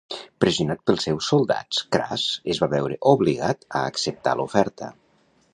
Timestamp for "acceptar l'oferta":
3.93-4.95